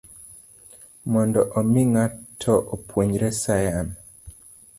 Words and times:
Mondo 1.11 1.41
omi 1.59 1.81
ng'ato 1.91 2.53
opuonjre 2.73 3.29
sayan 3.41 3.87